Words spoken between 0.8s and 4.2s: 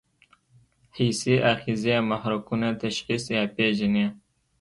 حسي آخذې محرکونه تشخیص یا پېژني.